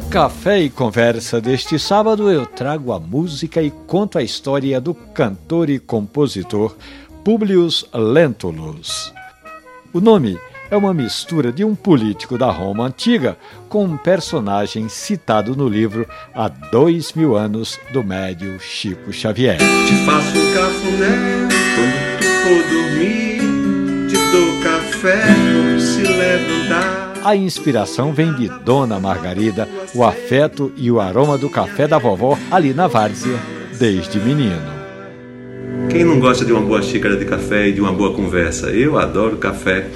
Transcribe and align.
Café 0.00 0.60
e 0.60 0.70
Conversa 0.70 1.40
deste 1.40 1.78
sábado 1.78 2.30
eu 2.30 2.46
trago 2.46 2.92
a 2.92 3.00
música 3.00 3.62
e 3.62 3.70
conto 3.70 4.16
a 4.16 4.22
história 4.22 4.80
do 4.80 4.94
cantor 4.94 5.68
e 5.68 5.78
compositor 5.78 6.76
Publius 7.24 7.84
Lentulus. 7.92 9.12
O 9.92 10.00
nome 10.00 10.38
é 10.70 10.76
uma 10.76 10.94
mistura 10.94 11.52
de 11.52 11.64
um 11.64 11.74
político 11.74 12.38
da 12.38 12.50
Roma 12.50 12.86
antiga 12.86 13.36
com 13.68 13.84
um 13.84 13.96
personagem 13.96 14.88
citado 14.88 15.54
no 15.54 15.68
livro 15.68 16.08
Há 16.34 16.48
Dois 16.48 17.12
Mil 17.12 17.36
Anos 17.36 17.78
do 17.92 18.02
médio 18.02 18.58
Chico 18.60 19.12
Xavier. 19.12 19.58
Te 19.58 19.94
faço 20.06 20.38
cafuné 20.54 21.48
quando 21.74 22.18
tu 22.18 22.24
for 22.42 22.62
dormir, 22.70 24.08
te 24.08 24.16
dou 24.30 24.62
café 24.62 25.51
levantar. 26.08 27.12
A 27.24 27.36
inspiração 27.36 28.12
vem 28.12 28.32
de 28.34 28.48
Dona 28.64 28.98
Margarida, 28.98 29.68
o 29.94 30.02
afeto 30.02 30.72
e 30.76 30.90
o 30.90 31.00
aroma 31.00 31.38
do 31.38 31.48
café 31.48 31.86
da 31.86 31.98
vovó 31.98 32.36
ali 32.50 32.74
na 32.74 32.88
várzea, 32.88 33.38
desde 33.78 34.18
menino. 34.18 34.72
Quem 35.90 36.04
não 36.04 36.18
gosta 36.18 36.44
de 36.44 36.52
uma 36.52 36.60
boa 36.60 36.82
xícara 36.82 37.16
de 37.16 37.24
café 37.24 37.68
e 37.68 37.72
de 37.72 37.80
uma 37.80 37.92
boa 37.92 38.12
conversa? 38.12 38.70
Eu 38.70 38.98
adoro 38.98 39.36
café 39.36 39.86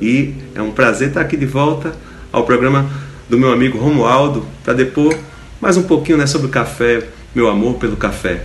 e 0.00 0.34
é 0.54 0.60
um 0.60 0.70
prazer 0.70 1.08
estar 1.08 1.20
aqui 1.20 1.36
de 1.36 1.46
volta 1.46 1.92
ao 2.32 2.44
programa 2.44 2.90
do 3.28 3.38
meu 3.38 3.52
amigo 3.52 3.78
Romualdo 3.78 4.44
para 4.64 4.74
depor 4.74 5.14
mais 5.60 5.76
um 5.76 5.82
pouquinho 5.82 6.16
né, 6.16 6.26
sobre 6.26 6.46
o 6.46 6.50
café, 6.50 7.02
meu 7.34 7.48
amor 7.48 7.74
pelo 7.74 7.96
café. 7.96 8.44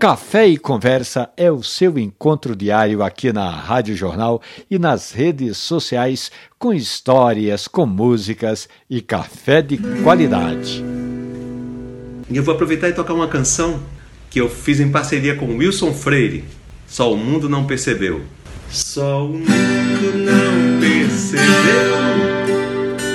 Café 0.00 0.46
e 0.46 0.56
Conversa 0.56 1.28
é 1.36 1.50
o 1.50 1.60
seu 1.60 1.98
encontro 1.98 2.54
diário 2.54 3.02
aqui 3.02 3.32
na 3.32 3.50
Rádio 3.50 3.96
Jornal 3.96 4.40
e 4.70 4.78
nas 4.78 5.10
redes 5.10 5.56
sociais 5.56 6.30
com 6.56 6.72
histórias, 6.72 7.66
com 7.66 7.84
músicas 7.84 8.68
e 8.88 9.00
café 9.00 9.60
de 9.60 9.76
qualidade. 10.04 10.84
E 12.30 12.36
eu 12.36 12.44
vou 12.44 12.54
aproveitar 12.54 12.88
e 12.88 12.92
tocar 12.92 13.12
uma 13.12 13.26
canção 13.26 13.82
que 14.30 14.40
eu 14.40 14.48
fiz 14.48 14.78
em 14.78 14.88
parceria 14.88 15.34
com 15.34 15.56
Wilson 15.56 15.92
Freire. 15.92 16.44
Só 16.86 17.12
o 17.12 17.16
mundo 17.16 17.48
não 17.48 17.66
percebeu. 17.66 18.22
Só 18.70 19.26
o 19.26 19.30
mundo 19.30 20.14
não 20.14 20.78
percebeu 20.80 21.42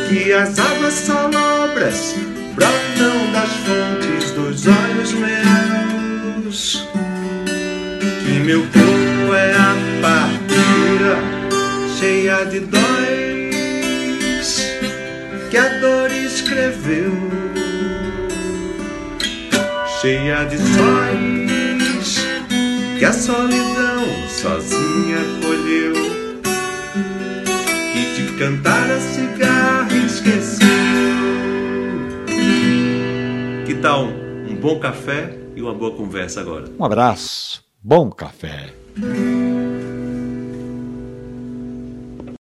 que 0.09 0.33
as 0.33 0.59
águas 0.59 0.93
salobras 0.95 2.13
brotam 2.53 3.31
das 3.31 3.53
fontes 3.53 4.31
dos 4.31 4.67
olhos 4.67 5.13
meus. 5.13 5.82
Que 6.53 8.39
meu 8.45 8.61
corpo 8.61 9.33
é 9.33 9.55
a 9.55 9.75
partida 10.03 11.17
cheia 11.97 12.45
de 12.45 12.59
dóis 12.59 12.83
que 15.49 15.57
a 15.57 15.79
dor 15.79 16.11
escreveu, 16.11 17.11
cheia 19.99 20.43
de 20.43 20.57
sóis 20.57 22.23
que 22.99 23.05
a 23.05 23.13
solidão 23.13 24.05
sozinha 24.29 25.17
colheu 25.41 25.95
e 27.95 28.15
de 28.15 28.31
cantar 28.37 28.91
a 28.91 28.99
cigarra 28.99 29.97
esqueceu. 30.05 30.67
Que 33.65 33.73
tal 33.73 34.22
bom 34.63 34.79
café 34.79 35.37
e 35.57 35.61
uma 35.61 35.73
boa 35.73 35.93
conversa 35.93 36.39
agora? 36.39 36.69
Um 36.79 36.85
abraço, 36.85 37.61
bom 37.83 38.09
café. 38.09 38.73